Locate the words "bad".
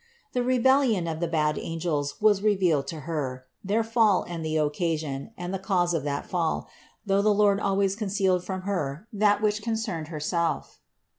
1.27-1.59